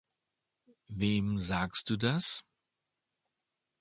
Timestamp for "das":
1.95-2.43